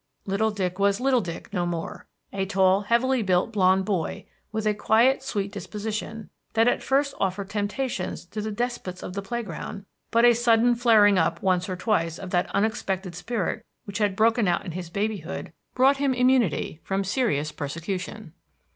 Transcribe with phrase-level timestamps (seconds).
[0.25, 4.73] Little Dick was little Dick no more: a tall, heavily built blond boy, with a
[4.73, 10.25] quiet, sweet disposition, that at first offered temptations to the despots of the playground; but
[10.25, 14.65] a sudden flaring up once or twice of that unexpected spirit which had broken out
[14.65, 18.33] in his babyhood brought him immunity from serious persecution.